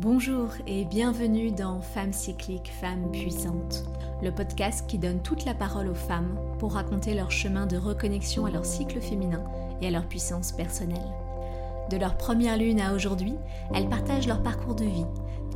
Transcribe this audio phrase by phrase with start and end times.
[0.00, 3.82] Bonjour et bienvenue dans Femmes cycliques, Femmes puissantes,
[4.22, 8.46] le podcast qui donne toute la parole aux femmes pour raconter leur chemin de reconnexion
[8.46, 9.42] à leur cycle féminin
[9.82, 11.02] et à leur puissance personnelle.
[11.90, 13.34] De leur première lune à aujourd'hui,
[13.74, 15.06] elles partagent leur parcours de vie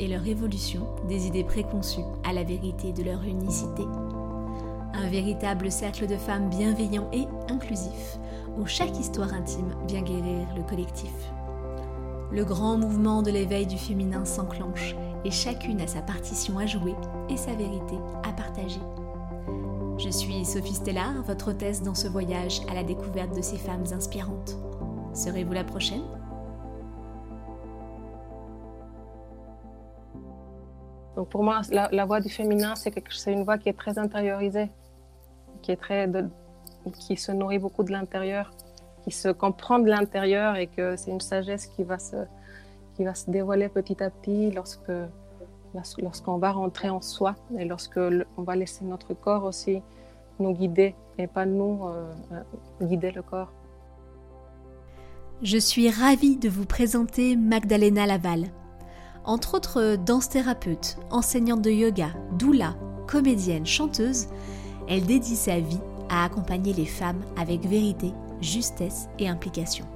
[0.01, 3.85] et leur évolution des idées préconçues à la vérité de leur unicité.
[4.93, 8.19] Un véritable cercle de femmes bienveillants et inclusifs,
[8.59, 11.13] où chaque histoire intime vient guérir le collectif.
[12.33, 16.95] Le grand mouvement de l'éveil du féminin s'enclenche et chacune a sa partition à jouer
[17.29, 18.81] et sa vérité à partager.
[19.99, 23.85] Je suis Sophie Stellar, votre hôtesse dans ce voyage à la découverte de ces femmes
[23.93, 24.57] inspirantes.
[25.13, 26.05] Serez-vous la prochaine?
[31.17, 32.95] Donc pour moi, la, voix du féminin, c'est
[33.27, 34.71] une voix qui est très intériorisée,
[35.61, 36.11] qui, est très
[36.99, 38.51] qui se nourrit beaucoup de l'intérieur
[39.05, 42.17] qui se comprend de l'intérieur et que c'est une sagesse qui va se,
[42.95, 44.93] qui va se dévoiler petit à petit lorsque,
[45.99, 47.99] lorsqu'on va rentrer en soi et lorsque
[48.37, 49.83] on va laisser notre corps aussi
[50.39, 53.53] nous guider et pas nous euh, euh, guider le corps.
[55.43, 58.45] Je suis ravie de vous présenter Magdalena Laval.
[59.25, 62.75] Entre autres danse thérapeute, enseignante de yoga, doula,
[63.07, 64.27] comédienne, chanteuse,
[64.89, 68.13] elle dédie sa vie à accompagner les femmes avec vérité
[68.43, 69.87] justesse et implication.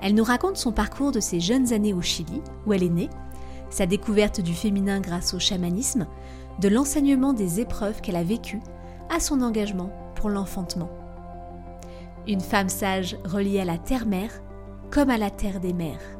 [0.00, 3.10] Elle nous raconte son parcours de ses jeunes années au Chili, où elle est née,
[3.70, 6.06] sa découverte du féminin grâce au chamanisme,
[6.60, 8.60] de l'enseignement des épreuves qu'elle a vécues,
[9.10, 10.90] à son engagement pour l'enfantement.
[12.26, 14.42] Une femme sage reliée à la terre-mère
[14.90, 16.17] comme à la terre des mères.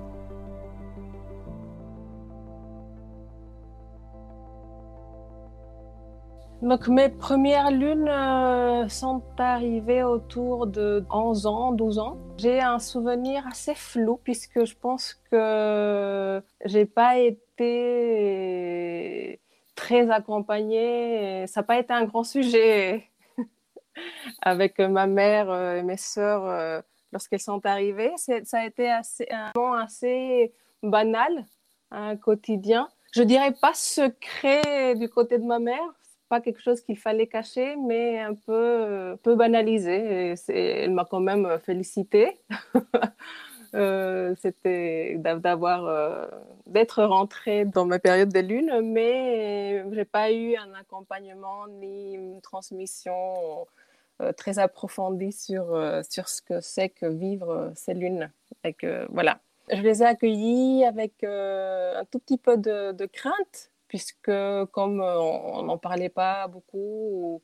[6.62, 12.19] Donc mes premières lunes euh, sont arrivées autour de 11 ans, 12 ans.
[12.37, 18.19] J'ai un souvenir assez flou puisque je pense que j'ai pas été
[19.77, 21.47] très accompagnée.
[21.47, 23.04] Ça n'a pas été un grand sujet
[24.43, 26.81] avec ma mère et mes sœurs euh,
[27.12, 28.10] lorsqu'elles sont arrivées.
[28.16, 30.53] Ça a été assez, un moment assez
[30.83, 31.44] banal,
[31.93, 32.88] un quotidien.
[33.12, 35.94] Je dirais pas secret du côté de ma mère,
[36.28, 40.34] pas quelque chose qu'il fallait cacher, mais un peu, peu banalisé.
[40.49, 42.39] elle m'a quand même félicité.
[43.75, 46.27] euh, C'était d'avoir, euh,
[46.66, 52.41] d'être rentrée dans ma période de lune, mais j'ai pas eu un accompagnement ni une
[52.41, 53.66] transmission
[54.21, 58.31] euh, très approfondie sur, euh, sur ce que c'est que vivre ces lunes.
[58.65, 59.41] Et que, voilà.
[59.71, 64.31] Je les ai accueillis avec un tout petit peu de crainte puisque
[64.72, 67.43] comme euh, on n'en parlait pas beaucoup,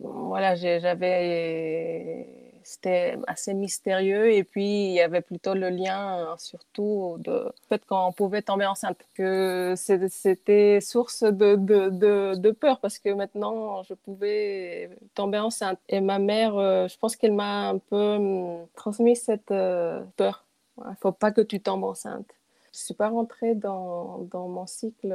[0.00, 2.26] voilà, j'avais,
[2.62, 8.08] c'était assez mystérieux et puis il y avait plutôt le lien surtout de fait quand
[8.08, 13.94] on pouvait tomber enceinte, que c'était source de, de, de, peur parce que maintenant je
[13.94, 19.16] pouvais tomber enceinte et ma mère, euh, je pense qu'elle m'a un peu hum, transmis
[19.16, 20.44] cette euh, peur.
[20.84, 22.26] Il ne faut pas que tu tombes enceinte.
[22.72, 25.14] Je ne suis pas rentrée dans, dans mon cycle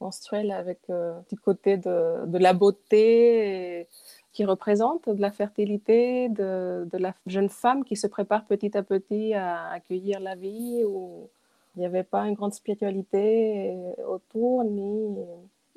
[0.00, 3.88] menstruelle avec euh, du côté de, de la beauté
[4.32, 8.82] qui représente de la fertilité, de, de, la jeune femme qui se prépare petit à
[8.82, 11.28] petit à accueillir la vie, où
[11.74, 13.76] il n'y avait pas une grande spiritualité
[14.06, 15.16] autour, ni,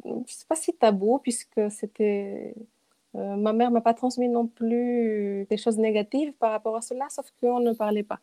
[0.06, 2.56] je ne sais pas si tabou, puisque c'était...
[3.16, 7.08] Euh, ma mère m'a pas transmis non plus des choses négatives par rapport à cela,
[7.09, 8.20] sauf qu'on ne parlait pas.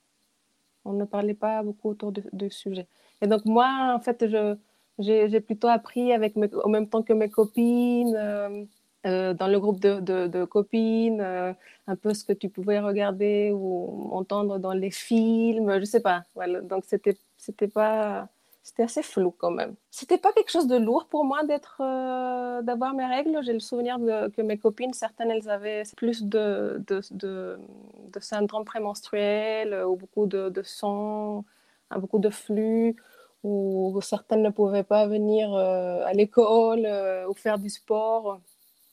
[0.84, 2.86] On ne parlait pas beaucoup autour du de sujet.
[3.20, 4.56] Et donc moi, en fait, je,
[4.98, 8.64] j'ai plutôt appris avec mes, en même temps que mes copines, euh,
[9.06, 11.52] euh, dans le groupe de, de, copines, euh,
[11.86, 16.24] un peu ce que tu pouvais regarder ou entendre dans les films, je sais pas.
[16.34, 16.60] Voilà.
[16.62, 18.28] Donc c'était pas
[18.64, 19.76] c'était assez flou quand même.
[19.90, 21.78] C'était pas quelque chose de lourd pour moi d'être
[22.62, 23.38] d'avoir mes règles.
[23.42, 23.96] J'ai le souvenir
[24.36, 27.58] que mes copines, certaines, elles avaient plus de, de, de,
[28.12, 31.44] de syndrome prémenstruel ou beaucoup de, de sang,
[31.96, 32.96] beaucoup de flux
[33.44, 38.40] où certaines ne pouvaient pas venir euh, à l'école euh, ou faire du sport.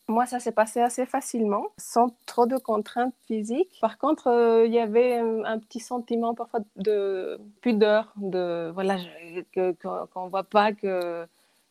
[0.08, 3.80] Moi, ça s'est passé assez facilement, sans trop de contraintes physiques.
[3.82, 8.98] Par contre, euh, il y avait un, petit sentiment parfois de pudeur, de voilà,
[9.56, 11.26] qu'on ne voit pas que,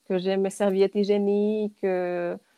[0.08, 1.86] que j'ai mes serviettes hygiéniques,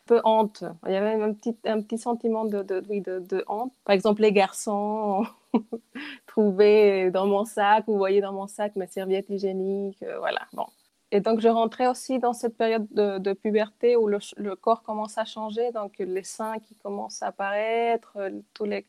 [0.06, 0.64] peu honte.
[0.87, 3.73] Il y avait un petit, un petit sentiment de, de, de, honte.
[3.85, 5.26] Par exemple, les garçons
[6.26, 10.47] trouver dans mon sac, vous voyez dans mon sac mes serviettes hygiéniques, euh, voilà.
[10.53, 10.67] Bon.
[11.12, 15.25] Et donc, je rentrais aussi dans cette période de, puberté où le, corps commence à
[15.25, 18.87] changer, donc les seins qui commencent à apparaître, euh, tous les,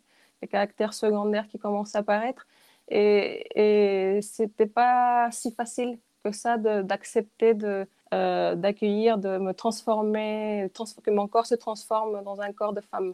[0.51, 2.45] caractères secondaires qui commencent à apparaître.
[2.89, 10.71] Et, et c'était pas si facile que ça d'accepter de, euh, d'accueillir, de me transformer,
[11.03, 13.13] que mon corps se transforme dans un corps de femme.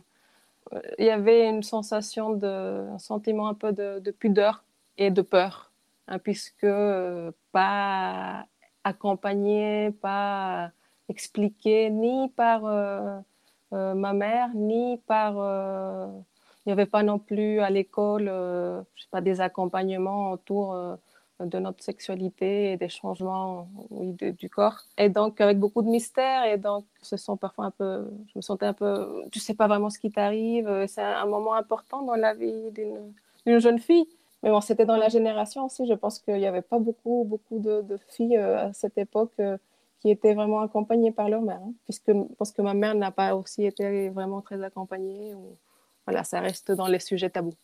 [0.73, 4.63] Euh, il y avait une sensation de, un sentiment un peu de, pudeur
[4.97, 5.71] et de peur,
[6.07, 6.67] hein, puisque
[7.51, 8.45] pas
[8.83, 10.71] accompagné, pas
[11.09, 12.61] expliqué ni par
[13.71, 15.33] ma mère, ni par
[16.65, 18.81] il n'y avait pas non plus à l'école euh,
[19.21, 20.95] des accompagnements autour euh,
[21.45, 24.83] de notre sexualité et des changements du corps.
[24.97, 28.41] Et donc, avec beaucoup de mystères, et donc, ce sont parfois un peu, je me
[28.41, 30.85] sentais un peu, tu sais pas vraiment ce qui t'arrive.
[30.87, 34.07] C'est un moment important dans la vie d'une jeune fille.
[34.43, 35.87] Mais bon, c'était dans la génération aussi.
[35.87, 39.39] Je pense qu'il n'y avait pas beaucoup, beaucoup de, filles euh, à cette époque
[40.01, 41.61] qui étaient vraiment accompagnées par leur mère.
[41.63, 45.33] Hein, puisque je pense que ma mère n'a pas aussi été vraiment très accompagnée.
[45.33, 45.57] Ou
[46.05, 47.55] voilà, ça reste dans les sujets tabous.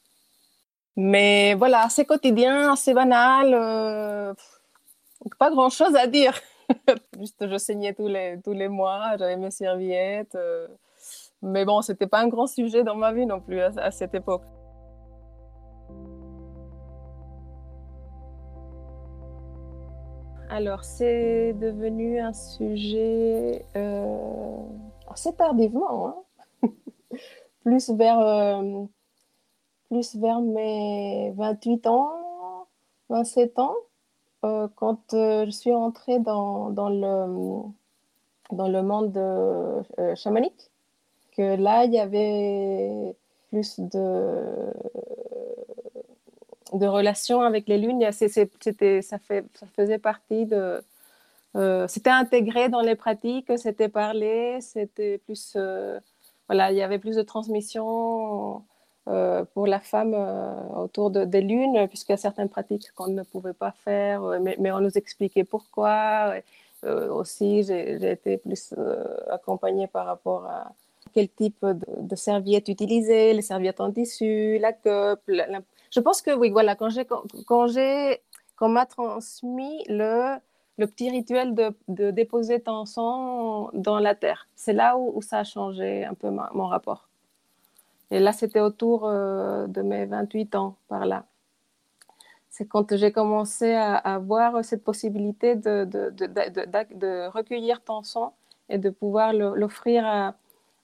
[1.01, 3.53] Mais voilà, c'est quotidien, c'est banal.
[3.53, 4.33] Euh,
[5.37, 6.37] pas grand chose à dire.
[7.17, 10.35] Juste, je saignais tous les, tous les mois, j'avais mes serviettes.
[10.35, 10.67] Euh,
[11.41, 14.43] mais bon, c'était pas un grand sujet dans ma vie non plus à, cette époque.
[20.49, 24.57] Alors, c'est devenu un sujet euh,
[25.09, 26.07] assez tardivement.
[26.63, 26.69] Hein
[27.63, 28.83] plus vers, euh,
[29.89, 32.67] plus vers mes 28 ans,
[33.09, 33.75] 27 ans,
[34.45, 37.63] euh, quand euh, je suis entrée dans, dans, le,
[38.51, 40.69] dans le monde chamanique,
[41.35, 43.15] que là, il y avait
[43.49, 44.71] plus de,
[46.73, 48.03] de relations avec les lunes.
[48.11, 50.81] C'était, ça, fait, ça faisait partie de...
[51.87, 55.57] c'était intégré dans les pratiques, c'était parlé, c'était plus
[56.49, 58.59] voilà, il y avait plus de transmission euh,
[59.53, 63.23] pour la femme euh, autour de, des lunes, puisqu'il y a certaines pratiques qu'on ne
[63.23, 66.35] pouvait pas faire, euh, mais, on nous expliquait pourquoi.
[67.19, 68.73] aussi, j'ai été plus
[69.29, 70.71] accompagnée par rapport à
[71.13, 71.65] quel type
[72.11, 75.19] de, serviettes utiliser, les serviettes en tissu, la cup.
[75.95, 77.05] Je pense que oui, voilà, quand j'ai
[78.55, 80.37] quand m'a transmis le
[80.79, 84.47] le petit rituel de, déposer ton sang dans la terre.
[84.55, 87.08] C'est là où, ça a changé un peu mon rapport.
[88.11, 91.25] Et là, c'était autour euh, de mes 28 ans, par là.
[92.49, 98.33] C'est quand j'ai commencé à, avoir cette possibilité de, recueillir ton sang
[98.67, 100.05] et de pouvoir l'offrir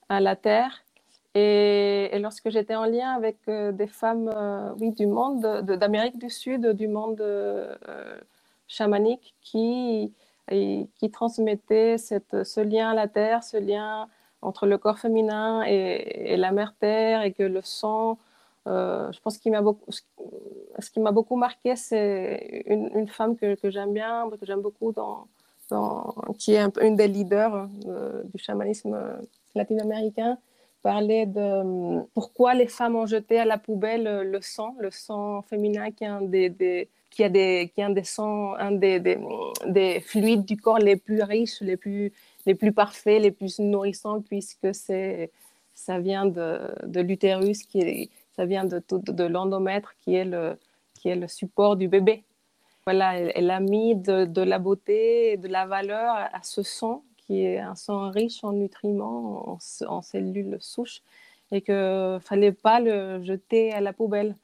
[0.09, 0.83] à, la terre.
[1.33, 6.67] Et, lorsque j'étais en lien avec euh, des femmes euh, du monde, d'Amérique du Sud,
[6.67, 7.21] du monde
[8.67, 10.13] chamanique qui,
[11.97, 14.07] cette, ce lien à la terre, ce lien
[14.45, 18.17] entre le corps féminin et, la mère terre, et que le sang,
[18.67, 23.55] euh, je pense qu'il m'a beaucoup, ce qui m'a beaucoup marqué, c'est une, femme que,
[23.55, 25.27] que j'aime bien, que j'aime beaucoup, dans,
[25.69, 28.97] dans, qui est un, une des leaders euh, du chamanisme
[29.55, 30.37] latino-américain,
[30.81, 35.89] parlait de pourquoi les femmes ont jeté à la poubelle le sang, le sang féminin
[35.89, 39.17] qui est un des, qui a des, qui a des, un des, des,
[39.65, 42.11] des, fluides du corps les plus riches, les plus,
[42.45, 45.31] les plus parfaits, les plus nourrissants, puisque c'est,
[45.73, 50.57] ça vient de, de l'utérus, qui est, ça vient de, de l'endomètre, qui est, le,
[50.93, 52.23] qui est le support du bébé.
[52.85, 57.03] Voilà, elle, a mis de, de, la beauté et de la valeur à, ce sang,
[57.17, 61.01] qui est un sang riche en nutriments, en, en cellules souches,
[61.51, 64.35] et qu'il ne fallait pas le jeter à la poubelle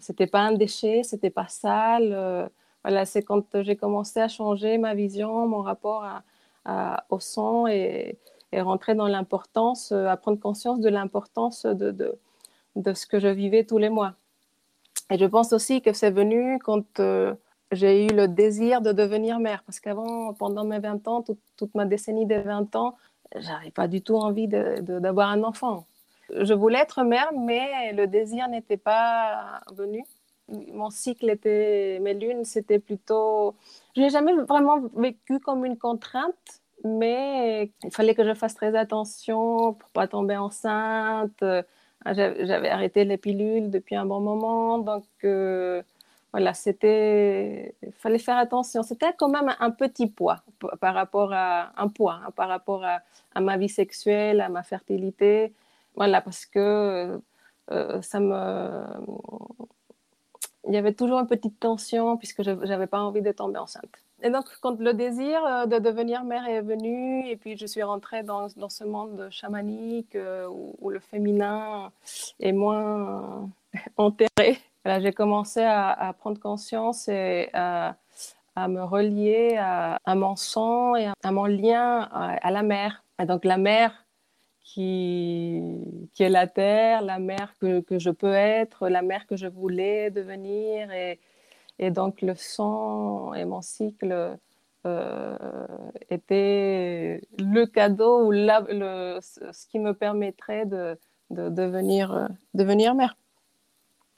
[0.00, 2.10] c'était pas un déchet, c'était pas sale.
[2.12, 2.48] Euh,
[2.82, 6.22] voilà, c'est quand j'ai commencé à changer ma vision, mon rapport à,
[6.66, 8.18] au sang et,
[8.52, 12.18] rentrer dans l'importance, euh, à prendre conscience de l'importance de,
[12.76, 14.14] ce que je vivais tous les mois.
[15.08, 17.32] Et je pense aussi que c'est venu quand euh,
[17.70, 21.24] j'ai eu le désir de devenir mère, parce qu'avant, pendant mes 20 ans,
[21.56, 22.96] toute ma décennie des 20 ans,
[23.36, 25.86] j'avais pas du tout envie d'avoir un enfant
[26.38, 30.04] je voulais être mère, mais le désir n'était pas venu.
[30.72, 33.54] Mon cycle était, mes lunes, c'était plutôt.
[33.96, 38.76] Je n'ai jamais vraiment vécu comme une contrainte, mais il fallait que je fasse très
[38.76, 41.44] attention pour pas tomber enceinte.
[42.06, 45.82] J'avais arrêté les pilules depuis un bon moment, donc euh,
[46.32, 47.74] voilà, c'était.
[47.98, 48.82] Fallait faire attention.
[48.82, 50.38] C'était quand même un petit poids
[50.80, 53.00] par rapport à un poids, hein, par rapport à,
[53.34, 55.52] à ma vie sexuelle, à ma fertilité.
[55.96, 57.20] Voilà, parce que
[57.70, 58.84] euh, ça me.
[60.68, 64.04] Il y avait toujours une petite tension puisque je n'avais pas envie de tomber enceinte.
[64.22, 67.82] Et donc, quand le désir euh, de devenir mère est venu, et puis je suis
[67.82, 71.90] rentrée dans, dans ce monde chamanique euh, où, le féminin
[72.38, 73.48] est moins
[73.96, 77.96] enterré, j'ai commencé à, prendre conscience et à,
[78.56, 83.02] à me relier à, mon sang et à, mon lien à, la mer.
[83.22, 84.06] Et donc la mer
[84.74, 85.60] qui,
[86.14, 89.46] qui est la terre, la mer que, que, je peux être, la mer que je
[89.46, 90.92] voulais devenir.
[90.92, 91.18] Et,
[91.78, 94.36] et donc le sang et mon cycle
[94.86, 95.36] euh,
[96.10, 100.98] était le cadeau ou le, ce qui me permettrait de,
[101.30, 103.16] de, devenir, devenir mère.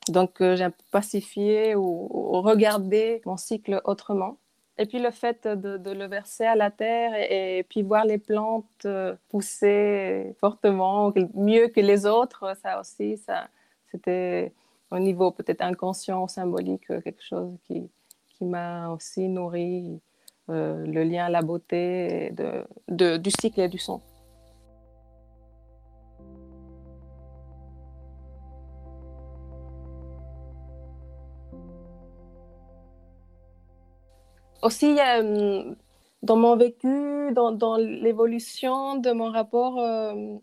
[0.08, 2.08] Donc, euh, j'ai pacifié ou,
[2.42, 4.38] regardé mon cycle autrement.
[4.82, 8.64] Et puis le fait de, le verser à la terre et, puis voir les plantes
[8.84, 13.46] euh, pousser fortement, mieux que les autres, ça aussi, ça,
[13.92, 14.52] c'était
[14.90, 17.88] au niveau peut-être inconscient, symbolique, quelque chose qui,
[18.30, 20.00] qui m'a aussi nourri
[20.50, 22.32] euh, le lien à la beauté
[22.88, 24.00] de, du cycle et du son.
[34.62, 35.74] Aussi, euh,
[36.22, 40.36] dans mon vécu, dans, l'évolution de mon rapport euh,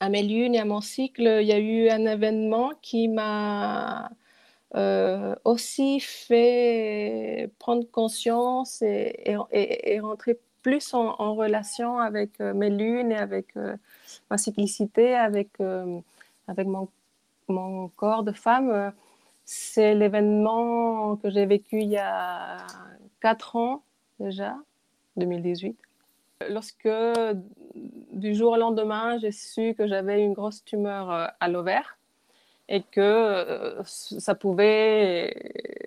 [0.00, 4.10] à mes lunes et à mon cycle, il y a eu un événement qui m'a
[4.76, 13.16] euh, aussi fait prendre conscience et, et, rentrer plus en, relation avec mes lunes et
[13.16, 13.54] avec
[14.30, 15.50] ma cyclicité, avec,
[16.48, 16.88] avec mon,
[17.48, 18.92] mon, corps de femme.
[19.46, 22.66] C'est l'événement que j'ai vécu il y a
[23.20, 23.84] 4 ans
[24.18, 24.56] déjà,
[25.16, 25.78] 2018.
[26.50, 26.88] Lorsque
[28.12, 31.96] du jour au lendemain, j'ai su que j'avais une grosse tumeur euh, à l'ovaire
[32.68, 35.32] et que euh, ça pouvait,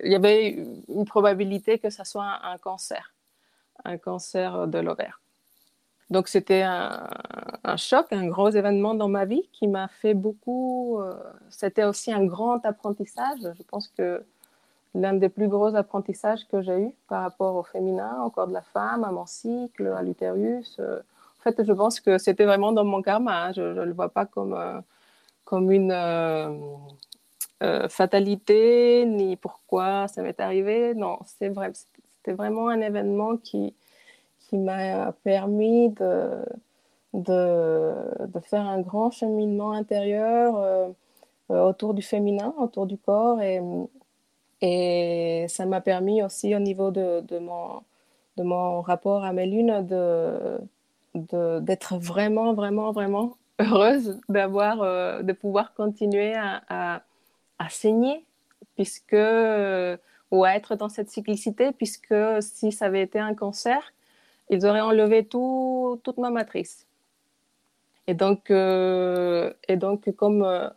[0.04, 3.14] il y avait une probabilité que ça soit un, cancer,
[3.84, 5.20] un cancer de l'ovaire.
[6.10, 7.08] Donc c'était un,
[7.78, 11.00] choc, un gros événement dans ma vie qui m'a fait beaucoup.
[11.00, 11.14] Euh,
[11.50, 13.40] c'était aussi un grand apprentissage.
[13.42, 14.24] Je pense que
[14.96, 18.54] l'un des plus gros apprentissages que j'ai eu par rapport au féminin, au corps de
[18.54, 20.78] la femme, à mon cycle, à l'utérus.
[20.80, 21.00] Euh,
[21.40, 23.46] en fait, je pense que c'était vraiment dans mon karma.
[23.46, 23.52] Hein.
[23.54, 24.82] Je ne le vois pas comme, euh,
[25.46, 25.94] comme une
[27.90, 30.96] fatalité, ni pourquoi ça m'est arrivé.
[30.96, 33.76] Non, c'est vrai, c'était vraiment un événement qui,
[34.50, 36.44] qui m'a permis de,
[37.14, 37.94] de,
[38.28, 40.92] de, faire un grand cheminement intérieur
[41.50, 43.42] autour du féminin, autour du corps.
[43.42, 43.62] Et,
[44.62, 47.82] et ça m'a permis aussi au niveau de, de, mon,
[48.38, 50.60] de mon rapport à mes lunes de,
[51.60, 57.04] d'être vraiment, vraiment, vraiment heureuse euh, de pouvoir continuer à,
[57.60, 58.26] à, saigner,
[58.76, 59.98] puisque, euh,
[60.32, 63.94] ou à être dans cette cyclicité, puisque si ça avait été un cancer,
[64.50, 66.88] ils auraient enlevé tout, toute ma matrice.
[68.08, 70.72] Et donc, euh, et donc comme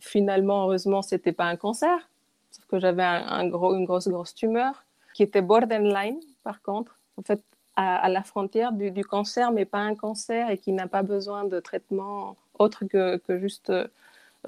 [0.00, 2.08] finalement, heureusement, c'était pas un cancer,
[2.54, 7.42] Sauf que j'avais une grosse, grosse tumeur qui était borderline, par contre, en fait,
[7.74, 11.58] à, la frontière du, cancer, mais pas un cancer et qui n'a pas besoin de
[11.58, 13.72] traitement autre que, que juste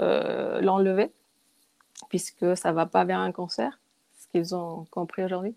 [0.01, 1.11] euh, l'enlever,
[2.09, 3.81] puisque ça ne va pas vers un cancer,
[4.17, 5.57] ce qu'ils ont compris aujourd'hui.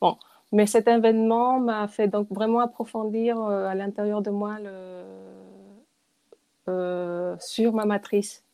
[0.00, 0.16] Bon,
[0.52, 4.56] mais cet événement m'a fait donc vraiment approfondir euh, à l'intérieur de moi
[6.68, 8.44] euh, sur ma matrice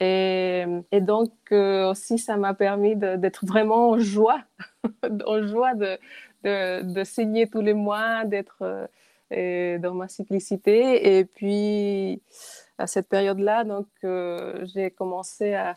[0.00, 0.64] et,
[1.00, 4.42] donc euh, aussi, ça m'a permis d'être vraiment en joie,
[5.26, 5.96] en joie de,
[6.42, 8.88] de, saigner tous les mois, d'être
[9.30, 11.18] dans ma cyclicité.
[11.18, 12.20] Et puis,
[12.78, 13.86] à cette période-là, donc,
[14.74, 15.76] j'ai commencé à,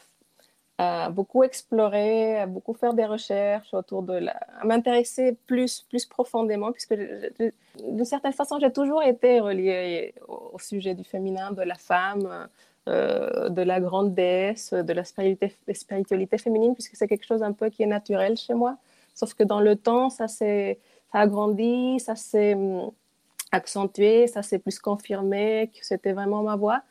[0.77, 4.33] à, beaucoup explorer, à beaucoup faire des recherches autour de la...
[4.59, 10.93] à m'intéresser plus, plus profondément, puisque d'une certaine façon, j'ai toujours été reliée au, sujet
[10.93, 12.47] du féminin, de la femme
[12.87, 17.69] euh, de la grande déesse, de la spiritualité, féminine, puisque c'est quelque chose un peu
[17.69, 18.77] qui est naturel chez moi.
[19.15, 20.77] Sauf que dans le temps, ça s'est
[21.11, 22.91] agrandi, ça s'est hum,
[23.51, 26.81] accentué, ça s'est plus confirmé que c'était vraiment ma voix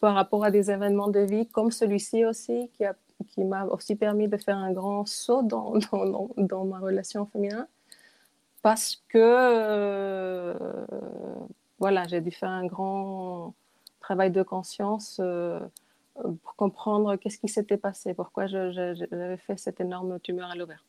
[0.00, 2.84] par rapport à des événements de vie comme celui-ci aussi, qui,
[3.28, 7.66] qui m'a aussi permis de faire un grand saut dans, dans, dans, ma relation féminine.
[8.62, 10.54] Parce que, euh,
[11.78, 13.54] voilà, j'ai dû faire un grand
[14.00, 15.60] travail de conscience euh,
[16.14, 20.84] pour comprendre qu'est-ce qui s'était passé, pourquoi j'avais fait cette énorme tumeur à l'ovaire.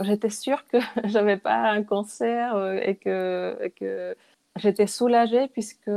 [0.00, 4.16] J'étais sûre que j'avais pas un cancer euh, et que, que
[4.56, 5.90] j'étais soulagée puisque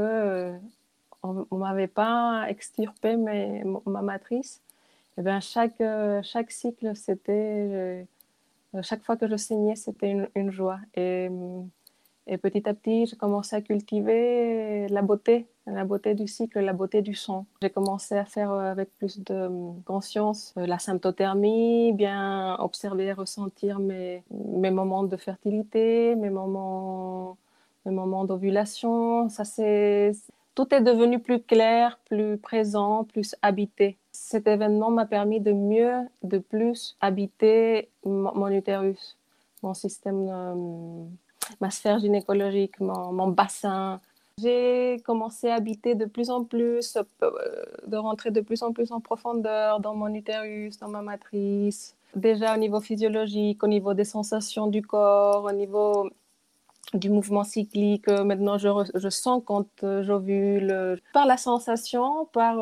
[1.25, 4.62] euh, on, ne m'avait pas extirpé mes, ma matrice.
[5.18, 5.82] Et bien chaque,
[6.24, 8.08] chaque cycle, c'était
[8.82, 10.80] chaque fois que je saignais, c'était une, joie.
[10.96, 11.30] Et
[12.25, 16.74] et petit à petit, j'ai commencé à cultiver la beauté la beauté du cycle, la
[16.74, 17.46] beauté du son.
[17.62, 23.13] J'ai commencé à faire euh, avec plus de euh, conscience euh, la symptothermie, bien observer,
[23.13, 27.38] ressentir mes, mes moments de fertilité, mes moments,
[27.86, 29.30] mes moments d'ovulation.
[29.30, 30.12] Ça, c'est
[30.55, 33.98] tout est devenu plus clair, plus présent, plus habité.
[34.12, 39.17] Cet événement m'a permis de mieux, de plus habiter mon utérus,
[39.63, 41.10] mon système,
[41.60, 44.00] ma sphère gynécologique, mon, mon bassin,
[44.41, 47.31] j'ai commencé à habiter de plus en plus, euh,
[47.86, 51.95] de rentrer de plus en plus en profondeur dans mon utérus, dans ma matrice.
[52.15, 56.10] Déjà au niveau physiologique, au niveau des sensations du corps, au niveau
[56.93, 58.07] du mouvement cyclique.
[58.07, 60.99] Euh, maintenant, je, je sens quand euh, j'ovule.
[61.13, 62.57] Par la sensation, par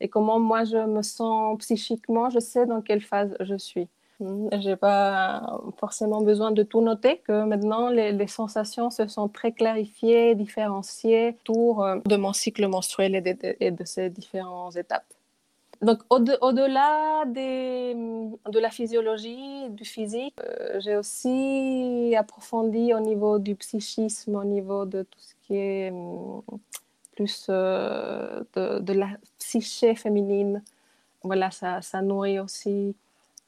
[0.00, 3.88] et comment moi je me sens psychiquement, je sais dans quelle phase je suis.
[4.20, 9.28] Hmm, je n'ai pas forcément besoin de tout noter, que maintenant les, sensations se sont
[9.28, 14.76] très clarifiées, différenciées autour euh, de mon cycle menstruel et de, et de ces différentes
[14.76, 15.06] étapes.
[15.82, 24.36] Donc, au-delà de la physiologie, du physique, euh, j'ai aussi approfondi au niveau du psychisme,
[24.36, 26.40] au niveau de tout ce qui est hmm,
[27.14, 30.62] plus euh, de, de, la psyché féminine.
[31.22, 32.94] Voilà, ça, ça nourrit aussi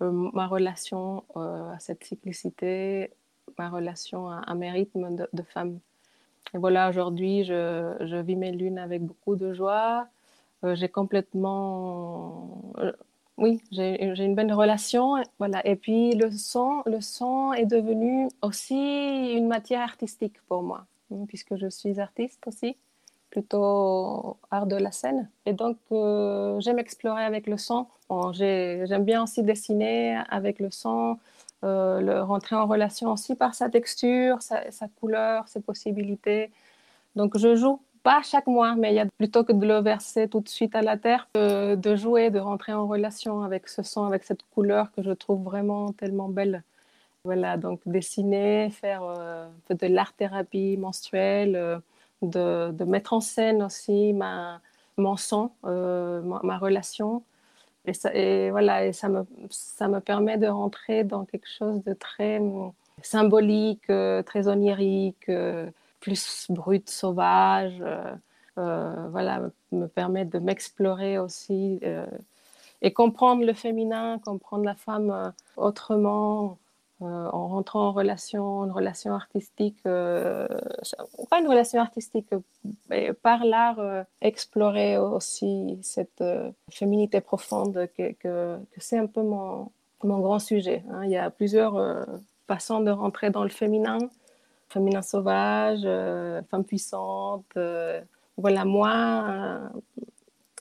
[0.02, 3.10] euh, ma relation euh, à cette cyclicité,
[3.58, 5.78] ma relation à, mes rythmes de, femme.
[6.54, 10.06] Et voilà, aujourd'hui, je, je, vis mes lunes avec beaucoup de joie.
[10.64, 12.72] Euh, j'ai complètement.
[13.38, 15.16] oui, j'ai une bonne relation.
[15.38, 15.66] Voilà.
[15.66, 21.24] Et puis, le son, le son est devenu aussi une matière artistique pour moi, hein,
[21.28, 22.76] puisque je suis artiste aussi
[23.30, 25.28] plutôt art de la scène.
[25.44, 27.86] Et donc, euh, j'aime explorer avec le son.
[28.32, 31.18] j'aime bien aussi dessiner avec le son,
[31.64, 36.50] euh, le, rentrer en relation aussi par sa texture, sa, couleur, ses possibilités.
[37.14, 40.28] Donc, je joue pas chaque mois, mais il y a plutôt que de le verser
[40.28, 44.04] tout de suite à la terre, de jouer, de rentrer en relation avec ce son,
[44.04, 46.62] avec cette couleur que je trouve vraiment tellement belle.
[47.24, 51.80] Voilà, donc dessiner, faire euh, de l'art-thérapie menstruelle
[52.22, 54.60] de, mettre en scène aussi ma,
[54.96, 57.22] mon son, euh, ma, relation.
[58.14, 62.68] Et, voilà, ça me, ça me permet de rentrer dans quelque chose de très euh,
[63.02, 65.30] symbolique, euh, très onirique,
[66.06, 67.82] plus brut, sauvage.
[68.56, 71.80] voilà, me permet de m'explorer aussi
[72.82, 76.58] et comprendre le féminin, comprendre la femme autrement,
[77.02, 80.48] euh, en rentrant en relation, une relation artistique, euh,
[81.28, 82.28] pas une relation artistique,
[82.88, 86.24] mais par l'art, euh, explorer aussi cette
[86.70, 89.70] féminité profonde, que, que, c'est un peu mon,
[90.04, 90.84] mon grand sujet.
[90.90, 91.04] Hein.
[91.04, 92.06] Il y a plusieurs
[92.48, 93.98] façons de rentrer dans le féminin,
[94.68, 95.82] féminin sauvage,
[96.50, 97.58] femme puissante.
[98.36, 99.70] voilà, moi,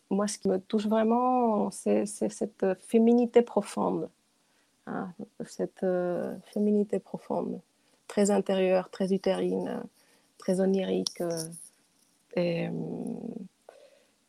[0.09, 4.09] moi, ce qui me touche vraiment, c'est cette féminité profonde.
[4.87, 5.11] Hein,
[5.47, 7.59] cette euh, féminité profonde,
[8.07, 9.81] très intérieure, très utérine,
[10.37, 12.69] très onirique euh,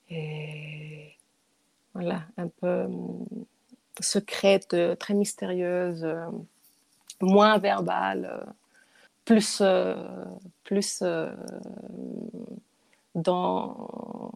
[0.09, 1.13] et,
[1.93, 2.87] voilà, un peu
[4.01, 6.07] secrète, très mystérieuse,
[7.21, 8.47] moins verbale,
[9.27, 9.63] plus,
[10.65, 11.03] plus
[13.15, 14.31] dans,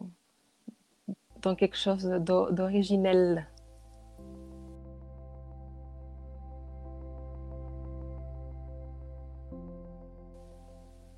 [1.41, 3.47] dans quelque chose d'originel.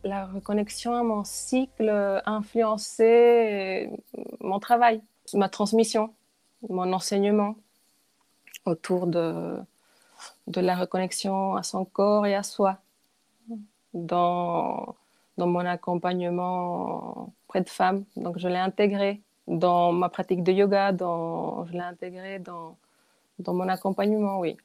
[0.03, 3.89] la reconnexion à mon cycle a influencé
[4.41, 5.01] mon travail,
[5.33, 6.13] ma transmission,
[6.69, 7.55] mon enseignement
[8.65, 9.57] autour de,
[10.47, 12.79] de la reconnexion à son corps et à soi.
[13.93, 14.95] Dans,
[15.37, 20.91] dans mon accompagnement près de femmes, donc je l'ai intégré dans ma pratique de yoga,
[20.91, 22.77] dans, je l'ai intégré dans,
[23.39, 24.57] dans mon accompagnement, oui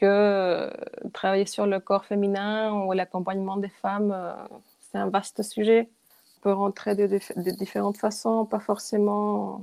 [0.00, 0.70] que euh,
[1.12, 4.32] travailler sur le corps féminin ou l'accompagnement des femmes, euh,
[4.80, 5.90] c'est un vaste sujet.
[6.38, 9.62] On peut rentrer de, différentes façons, pas forcément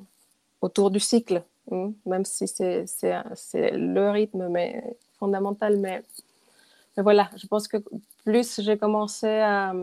[0.61, 2.85] autour du cycle, hein, même si c'est
[3.73, 4.83] le rythme mais
[5.17, 5.77] fondamental.
[5.77, 6.03] Mais,
[6.95, 7.77] mais, voilà, je pense que
[8.27, 9.73] plus j'ai commencé à,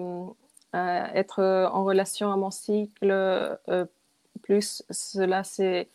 [1.15, 3.87] être en relation à mon cycle, euh,
[4.43, 5.89] plus cela s'est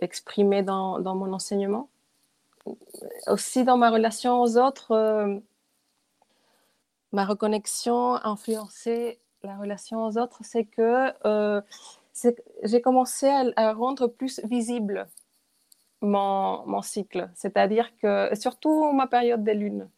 [0.00, 1.88] exprimé dans, mon enseignement
[3.28, 5.38] aussi dans ma relation aux autres, euh,
[7.12, 11.60] ma reconnexion a influencé la relation aux autres, c'est que euh,
[12.64, 15.06] j'ai commencé à, rendre plus visible
[16.00, 19.88] mon, mon cycle, c'est-à-dire que surtout ma période des lunes.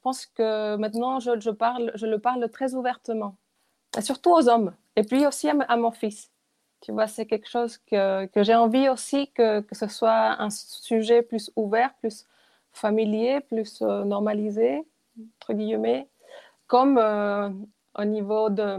[0.00, 3.36] Je pense que maintenant je, le parle très ouvertement
[3.98, 6.30] et surtout aux hommes, et puis aussi à, mon fils.
[6.80, 11.50] Tu vois, c'est quelque chose que, j'ai envie aussi que, ce soit un sujet plus
[11.54, 12.24] ouvert, plus
[12.72, 14.86] familier, plus euh, normalisé,
[15.36, 16.08] entre guillemets,
[16.66, 17.50] comme euh,
[17.98, 18.78] au niveau de,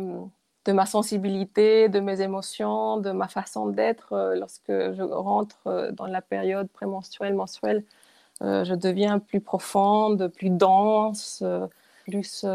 [0.70, 4.14] ma sensibilité, de mes émotions, de ma façon d'être.
[4.14, 7.36] Euh, lorsque je rentre dans la période prémenstruelle,
[8.42, 11.44] menstruelle, je deviens plus profonde, plus dense,
[12.06, 12.46] plus,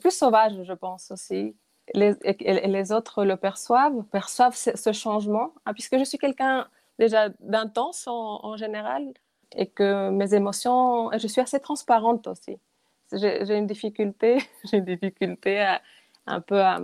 [0.00, 1.54] plus sauvage, je pense aussi.
[1.94, 7.30] Les, et, les autres le perçoivent, perçoivent ce, changement, ah, puisque je suis quelqu'un déjà
[7.40, 9.12] d'intense en, général
[9.56, 12.58] et que mes émotions, je suis assez transparente aussi.
[13.12, 15.82] J'ai une difficulté, j'ai une difficulté à,
[16.26, 16.78] un peu à,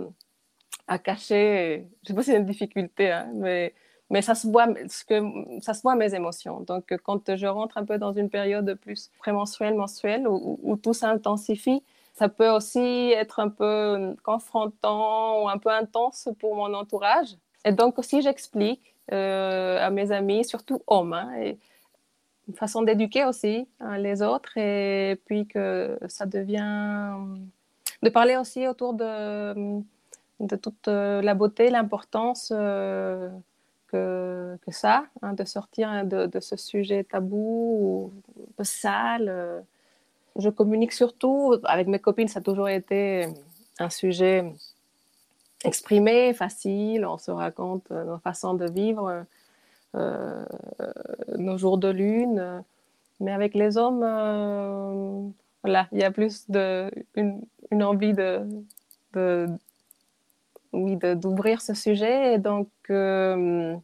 [0.87, 3.73] à cacher, je sais pas si c'est une difficulté, hein, mais,
[4.09, 6.61] mais ça se voit, ce que, ça se voit mes émotions.
[6.61, 10.93] Donc quand je rentre un peu dans une période plus prémenstruelle, menstruelle, où, où tout
[10.93, 17.37] s'intensifie, ça peut aussi être un peu confrontant ou un peu intense pour mon entourage.
[17.63, 21.53] Et donc aussi, j'explique euh, à mes amis, surtout hommes, hein,
[22.47, 27.11] une façon d'éduquer aussi hein, les autres, et puis que ça devient
[28.01, 29.79] de parler aussi autour de,
[30.39, 33.29] de toute la beauté, l'importance euh,
[33.87, 38.11] que, ça, hein, de sortir de, de, ce sujet tabou,
[38.57, 39.29] ou sale.
[39.29, 39.61] Euh,
[40.37, 43.27] je communique surtout avec mes copines, ça a toujours été
[43.79, 44.53] un sujet
[45.63, 49.25] exprimé, facile, on se raconte nos façons de vivre,
[49.95, 50.45] euh,
[51.37, 52.63] nos jours de lune.
[53.19, 55.21] Mais avec les hommes, euh,
[55.63, 57.41] voilà, il y a plus de, une,
[57.83, 58.45] envie de,
[59.13, 59.47] de
[60.73, 62.33] oui, d'ouvrir ce sujet.
[62.33, 63.75] Et donc, euh,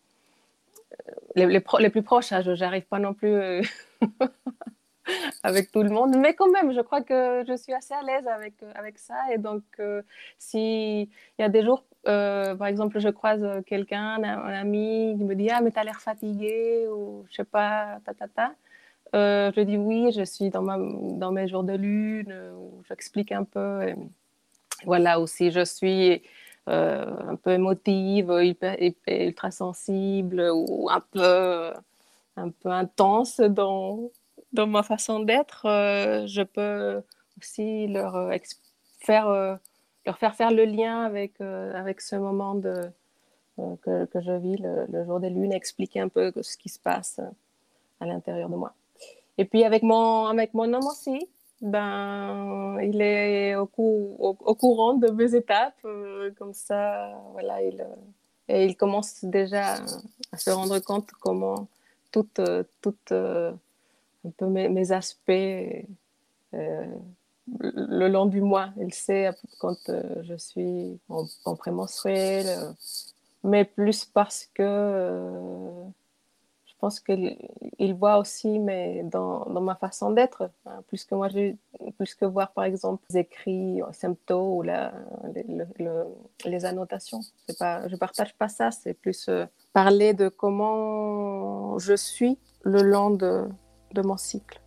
[1.35, 3.63] les, les, les, plus proches, hein, je n'arrive pas non plus
[5.43, 6.15] avec tout le monde.
[6.17, 9.15] Mais quand même, je crois que je suis assez à l'aise avec, avec ça.
[9.33, 10.01] Et donc, euh,
[10.37, 15.35] s'il y a des jours, euh, par exemple, je croise quelqu'un, un, ami, qui me
[15.35, 18.51] dit Ah, mais tu as l'air fatigué, ou je sais pas, ta, ta, ta.
[19.15, 23.31] Euh, je dis oui, je suis dans, ma, dans mes jours de lune, où j'explique
[23.31, 23.83] un peu.
[23.87, 23.95] Et
[24.85, 26.23] voilà, aussi, je suis
[26.67, 31.71] un peu émotive, hyper, ultra sensible, ou un peu,
[32.37, 34.09] un peu intense dans
[34.53, 37.01] dans ma façon d'être, euh, je peux
[37.39, 38.37] aussi leur, euh,
[38.99, 39.55] faire, euh,
[40.05, 42.75] leur faire faire le lien avec, avec ce moment de,
[43.57, 47.19] que, que, je vis le, jour des lunes, expliquer un peu ce qui se passe
[47.99, 48.73] à l'intérieur de moi.
[49.37, 51.27] Et puis avec mon, avec mon homme aussi,
[51.63, 55.85] ben, il est au, courant de mes étapes,
[56.37, 57.85] comme ça, voilà, il,
[58.47, 59.77] et il commence déjà
[60.31, 61.67] à se rendre compte comment
[62.11, 62.41] toute,
[62.81, 63.13] toute
[64.25, 66.85] un peu mes, aspects euh,
[67.47, 68.69] le long du mois.
[68.77, 72.71] Il sait quand euh, je suis en, en prémenstruel, euh,
[73.43, 75.83] mais plus parce que
[76.83, 81.29] pense qu'il voit aussi mais dans, ma façon d'être, hein, plus que moi,
[81.97, 84.89] plus que voir par exemple les écrits, symptômes ou les,
[86.43, 87.21] les annotations.
[87.47, 87.53] Je
[87.93, 89.29] ne partage pas ça, c'est plus
[89.71, 94.62] parler de comment je suis le long de mon cycle.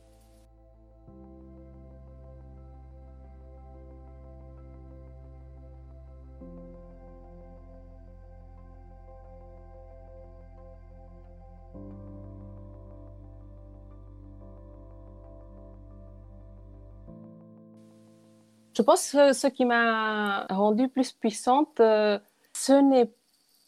[18.76, 22.18] Je pense que ce qui m'a rendue plus puissante, euh,
[22.52, 23.10] ce n'est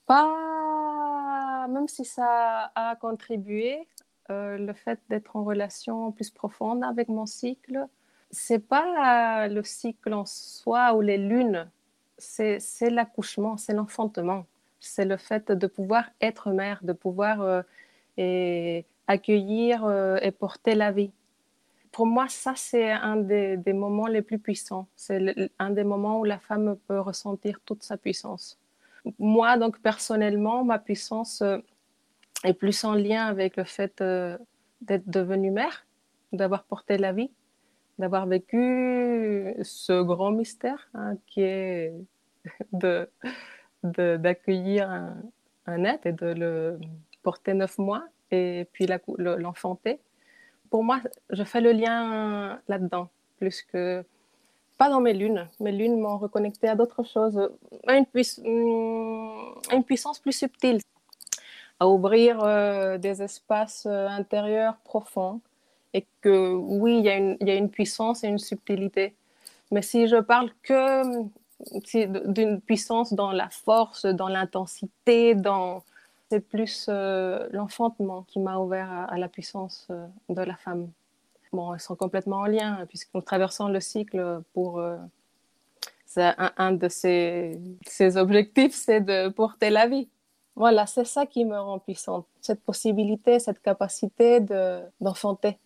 [0.07, 3.89] pas, même si ça a contribué,
[4.29, 7.87] euh, le fait d'être en relation plus profonde avec mon cycle,
[8.31, 11.71] c'est pas le cycle en soi ou les lunes,
[12.19, 14.45] c'est l'accouchement, c'est l'enfantement,
[14.79, 17.63] c'est le fait de pouvoir être mère, de pouvoir euh,
[18.19, 19.91] et accueillir
[20.21, 21.13] et porter la vie.
[21.99, 24.87] Pour moi, ça, c'est un des, moments les plus puissants.
[24.95, 28.57] C'est un des moments où la femme peut ressentir toute sa puissance.
[29.19, 31.43] Moi, donc, personnellement, ma puissance
[32.45, 34.39] est plus en lien avec le fait euh,
[34.81, 35.87] d'être devenue mère,
[36.33, 37.33] d'avoir porté la vie,
[37.99, 41.93] d'avoir vécu ce grand mystère hein, qui est
[42.73, 43.11] de,
[43.83, 45.17] d'accueillir un,
[45.67, 46.79] un, être et de le
[47.25, 48.87] porter neuf mois et puis
[49.19, 49.99] l'enfanter.
[50.71, 51.01] Pour moi,
[51.31, 54.05] je fais le lien là-dedans, plus que
[54.77, 55.49] pas dans mes lunes.
[55.61, 57.51] Mes lunes m'ont reconnecté à d'autres choses,
[57.87, 58.07] à une,
[59.73, 60.81] une puissance plus subtile
[61.81, 65.41] à ouvrir euh, des espaces euh, intérieurs profonds
[65.95, 69.15] et que oui, il y, a une puissance et une subtilité.
[69.71, 71.03] Mais si je parle que
[72.31, 75.83] d'une puissance dans la force, dans l'intensité, dans
[76.31, 80.91] c'est plus euh, l'enfantement qui m'a ouvert à, la puissance euh, de la femme.
[81.53, 84.81] Bon, elles sont complètement en lien, puisqu'en traversant le cycle pour...
[84.81, 84.97] Euh,
[86.17, 90.09] un, de ses, ses objectifs, c'est de porter la vie.
[90.57, 94.41] Voilà, c'est ça qui me rend puissante, cette possibilité, cette capacité
[95.01, 95.59] d'enfanter.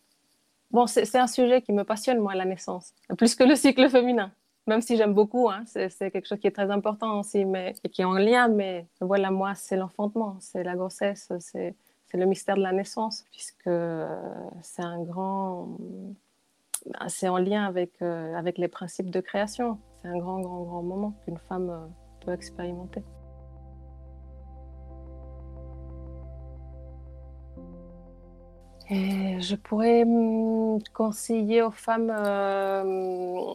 [0.70, 4.30] bon, c'est un sujet qui me passionne, moi, la naissance, plus que le cycle féminin
[4.66, 7.88] même si j'aime beaucoup, hein, c'est quelque chose qui est très important aussi, mais et
[7.88, 8.48] qui est en lien.
[8.48, 11.74] Mais voilà, moi, c'est l'enfantement, c'est la grossesse, c'est
[12.14, 13.70] le mystère de la naissance, puisque
[14.62, 15.78] c'est un grand,
[17.08, 19.78] c'est en lien avec euh, avec les principes de création.
[20.00, 21.86] C'est un grand, grand, grand moment qu'une femme euh,
[22.24, 23.02] peut expérimenter.
[28.92, 30.04] Je pourrais
[30.92, 33.54] conseiller aux femmes euh,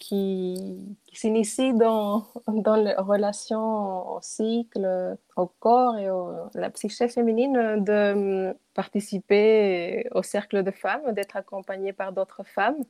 [0.00, 7.82] qui, s'initient dans, dans les relations au cycle, au corps et à la psyché féminine
[7.84, 12.84] de participer au cercle de femmes, d'être accompagnée par d'autres femmes,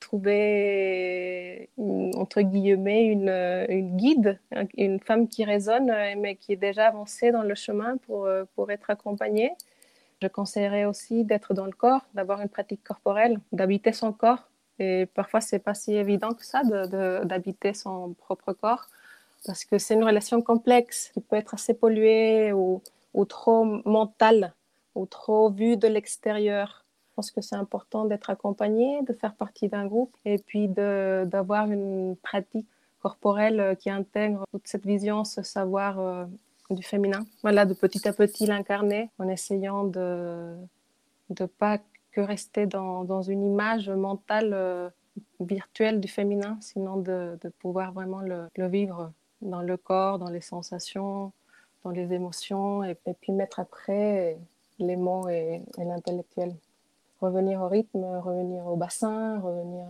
[0.00, 3.28] trouver entre guillemets une,
[3.68, 4.40] une, guide,
[4.76, 8.88] une femme qui résonne mais qui est déjà avancée dans le chemin pour, pour être
[8.90, 9.52] accompagnée
[10.20, 14.48] je conseillerais aussi d'être dans le corps, d'avoir une pratique corporelle, d'habiter son corps.
[14.78, 16.62] Et parfois, c'est pas si évident que ça
[17.24, 18.88] d'habiter son propre corps
[19.46, 22.82] parce que c'est une relation complexe qui peut être assez polluée ou,
[23.14, 24.52] ou trop mentale
[24.94, 26.84] ou trop vue de l'extérieur.
[27.10, 31.70] Je pense que c'est important d'être accompagné, de faire partie d'un groupe et puis d'avoir
[31.70, 32.66] une pratique
[33.00, 36.24] corporelle qui intègre toute cette vision, ce savoir euh,
[36.70, 37.24] du féminin.
[37.42, 40.54] Voilà, de petit à petit l'incarner en essayant de
[41.30, 41.78] ne pas
[42.12, 44.88] que rester dans, dans une image mentale euh,
[45.40, 50.30] virtuelle du féminin, sinon de, de pouvoir vraiment le, le, vivre dans le corps, dans
[50.30, 51.32] les sensations,
[51.84, 54.38] dans les émotions, et, puis mettre après
[54.78, 56.54] les mots et, et l'intellectuel.
[57.20, 59.86] Revenir au rythme, revenir au bassin, revenir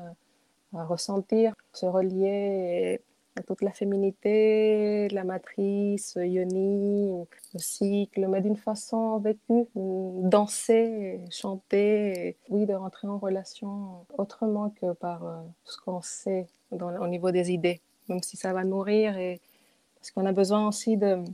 [0.74, 3.00] à ressentir, se relier
[3.46, 7.12] toute la féminité, la matrice, yoni,
[7.54, 14.92] le cycle, mais d'une façon vécue, danser, chanter, oui, de rentrer en relation autrement que
[14.92, 19.14] par euh, ce qu'on sait au niveau des idées, même si ça va nourrir,
[19.96, 21.24] parce qu'on a besoin aussi de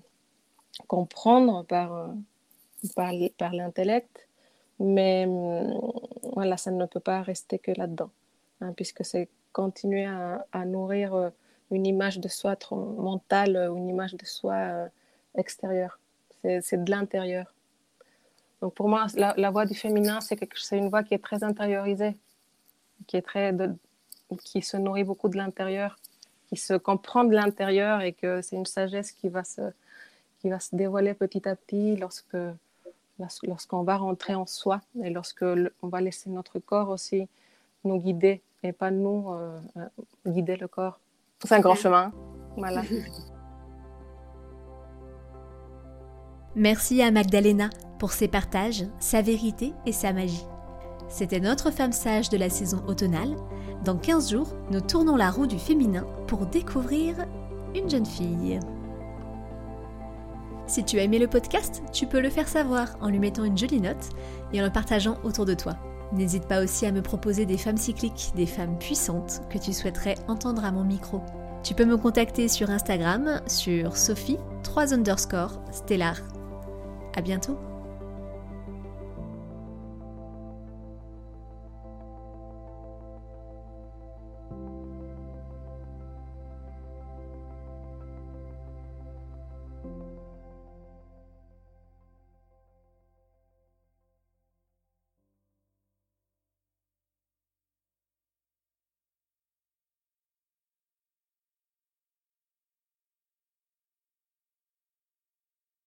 [0.86, 2.08] comprendre par, euh,
[2.94, 4.28] par, l'intellect,
[4.78, 5.26] mais
[6.34, 8.10] voilà, ça ne peut pas rester que là-dedans,
[8.60, 11.30] hein, puisque c'est continuer à, à nourrir euh,
[11.70, 14.88] une image de soi mentale ou une image de soi euh,
[15.36, 15.98] extérieure.
[16.42, 17.54] C'est de l'intérieur.
[18.60, 20.38] Donc pour moi, la, voix du féminin, c'est
[20.76, 22.16] une voix qui est très intériorisée,
[23.06, 23.56] qui, est très
[24.42, 25.96] qui se nourrit beaucoup de l'intérieur,
[26.48, 29.62] qui se comprend de l'intérieur et que c'est une sagesse qui va, se,
[30.40, 32.36] qui va se dévoiler petit à petit lorsque
[33.18, 35.44] lorsqu'on va rentrer en soi et lorsque
[35.82, 37.28] on va laisser notre corps aussi
[37.84, 39.86] nous guider et pas nous euh, euh,
[40.26, 40.98] guider le corps.
[41.44, 42.12] C'est un grand chemin.
[42.56, 42.82] Voilà.
[46.54, 50.46] Merci à Magdalena pour ses partages, sa vérité et sa magie.
[51.08, 53.34] C'était notre femme sage de la saison automnale.
[53.84, 57.16] Dans 15 jours, nous tournons la roue du féminin pour découvrir
[57.74, 58.60] une jeune fille.
[60.68, 63.58] Si tu as aimé le podcast, tu peux le faire savoir en lui mettant une
[63.58, 64.10] jolie note
[64.52, 65.74] et en le partageant autour de toi.
[66.12, 70.16] N'hésite pas aussi à me proposer des femmes cycliques, des femmes puissantes que tu souhaiterais
[70.28, 71.20] entendre à mon micro.
[71.62, 76.20] Tu peux me contacter sur Instagram sur Sophie 3 underscore stellar.
[77.16, 77.58] À bientôt!